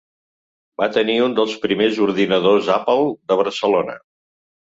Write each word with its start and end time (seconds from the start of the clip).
Va 0.81 0.87
tenir 0.95 1.17
un 1.25 1.35
dels 1.39 1.53
primers 1.65 1.99
ordinadors 2.07 2.71
Apple 2.79 3.05
de 3.33 3.37
Barcelona. 3.43 3.99